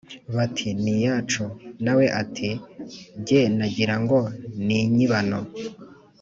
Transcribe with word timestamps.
bati 0.35 0.67
«ni 0.83 0.91
iyacu.» 0.99 1.43
na 1.83 1.91
we 1.97 2.05
ati 2.21 2.49
«jye 3.25 3.41
nagira 3.57 3.95
ngo 4.01 4.19
ni 4.65 4.77
inyibano! 4.83 5.39